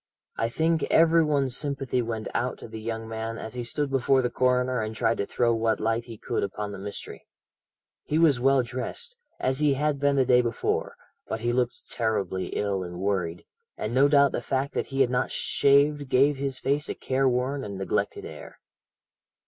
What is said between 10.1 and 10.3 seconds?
the